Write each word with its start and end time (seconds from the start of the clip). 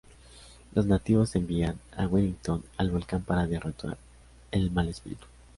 Los 0.73 0.87
nativos 0.87 1.35
envían 1.35 1.79
a 1.95 2.07
Wellington 2.07 2.63
al 2.77 2.89
volcán 2.89 3.21
para 3.21 3.45
derrotar 3.45 3.99
el 4.49 4.71
mal 4.71 4.87
espíritu. 4.89 5.27